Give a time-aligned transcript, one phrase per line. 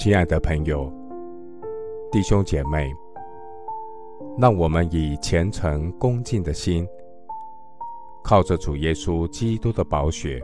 [0.00, 0.90] 亲爱的朋友、
[2.10, 2.90] 弟兄姐妹，
[4.38, 6.88] 让我们以虔诚恭敬的心，
[8.24, 10.42] 靠着主耶稣基督的宝血，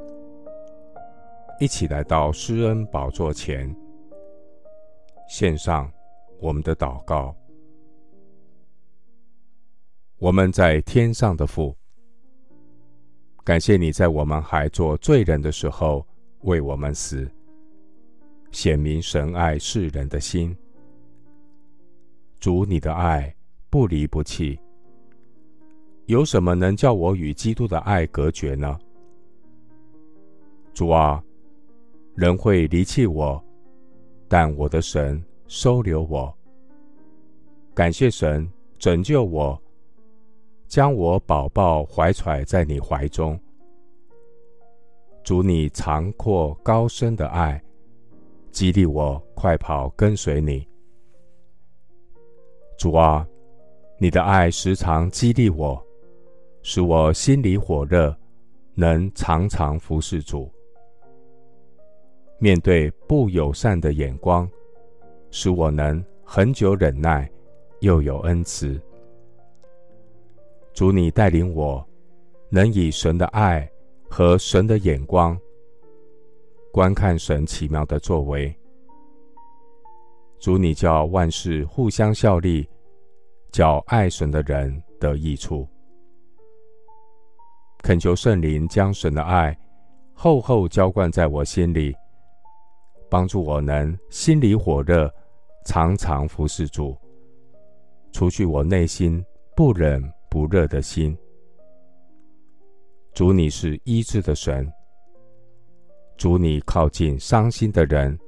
[1.58, 3.74] 一起来到施恩宝座前，
[5.26, 5.90] 献上
[6.38, 7.34] 我们的祷告。
[10.18, 11.74] 我们在天上的父，
[13.42, 16.06] 感谢你在我们还做罪人的时候
[16.42, 17.26] 为我们死。
[18.56, 20.56] 显明神爱世人的心，
[22.40, 23.36] 主你的爱
[23.68, 24.58] 不离不弃。
[26.06, 28.78] 有什么能叫我与基督的爱隔绝呢？
[30.72, 31.22] 主啊，
[32.14, 33.44] 人会离弃我，
[34.26, 36.34] 但我的神收留我。
[37.74, 39.62] 感谢神拯救我，
[40.66, 43.38] 将我宝宝怀揣在你怀中。
[45.22, 47.62] 主你长阔高深的爱。
[48.56, 50.66] 激励我快跑跟随你，
[52.78, 53.28] 主啊，
[53.98, 55.78] 你的爱时常激励我，
[56.62, 58.16] 使我心里火热，
[58.72, 60.50] 能常常服侍主。
[62.38, 64.50] 面对不友善的眼光，
[65.30, 67.30] 使我能恒久忍耐，
[67.80, 68.80] 又有恩慈。
[70.72, 71.86] 主，你带领我，
[72.48, 73.70] 能以神的爱
[74.08, 75.38] 和神的眼光。
[76.76, 78.54] 观看神奇妙的作为，
[80.38, 82.68] 主你叫万事互相效力，
[83.50, 85.66] 叫爱神的人得益处。
[87.78, 89.58] 恳求圣灵将神的爱
[90.12, 91.96] 厚厚浇灌在我心里，
[93.08, 95.10] 帮助我能心里火热，
[95.64, 96.94] 常常服侍主，
[98.12, 99.24] 除去我内心
[99.56, 101.16] 不冷不热的心。
[103.14, 104.70] 主你是医治的神。
[106.16, 108.18] 主，你靠近伤心的人，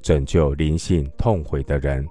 [0.00, 2.06] 拯救灵性痛悔的人，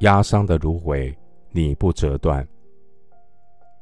[0.00, 1.16] 压伤的芦苇，
[1.50, 2.44] 你不折断；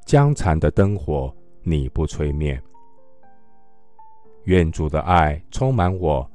[0.04, 2.60] 将残的灯火，你不吹灭。
[4.44, 6.31] 愿主的爱充满我，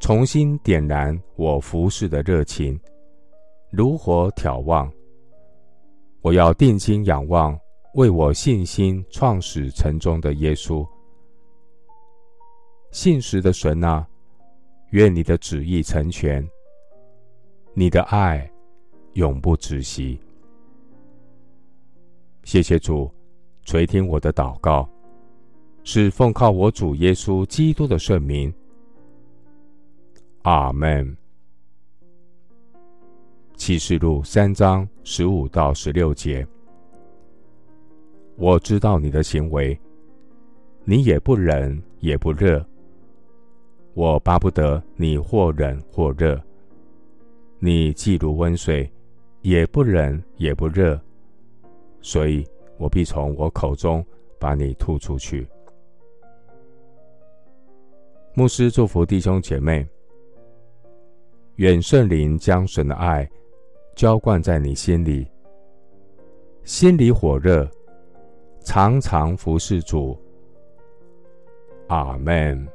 [0.00, 2.78] 重新点燃我服侍的热情，
[3.70, 4.90] 如火眺望。
[6.20, 7.58] 我要定睛仰望，
[7.94, 10.86] 为我信心创始成终的耶稣。
[12.96, 14.08] 信实的神啊，
[14.92, 16.42] 愿你的旨意成全。
[17.74, 18.50] 你的爱
[19.12, 20.18] 永不止息。
[22.44, 23.12] 谢谢主
[23.64, 24.88] 垂听我的祷告，
[25.84, 28.50] 是奉靠我主耶稣基督的圣名。
[30.44, 31.14] 阿门。
[33.56, 36.46] 启示录三章十五到十六节，
[38.36, 39.78] 我知道你的行为，
[40.84, 42.66] 你也不冷也不热。
[43.96, 46.38] 我巴不得你或冷或热，
[47.58, 48.92] 你既如温水，
[49.40, 51.00] 也不冷也不热，
[52.02, 52.46] 所以
[52.76, 54.04] 我必从我口中
[54.38, 55.48] 把你吐出去。
[58.34, 59.88] 牧师祝福弟兄姐妹，
[61.54, 63.26] 愿圣灵将神的爱
[63.94, 65.26] 浇灌在你心里，
[66.64, 67.66] 心里火热，
[68.60, 70.14] 常常服侍主。
[71.86, 72.68] 阿门。